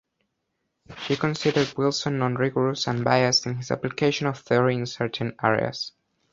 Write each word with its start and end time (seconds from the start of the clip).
She 1.03 1.15
considered 1.15 1.77
Wilson 1.77 2.17
"nonrigorous 2.17 2.87
and 2.87 3.03
biased 3.05 3.45
in 3.45 3.57
his 3.57 3.69
application 3.69 4.25
of 4.25 4.39
theory 4.39 4.73
in 4.73 4.87
certain 4.87 5.35
areas". 5.43 5.91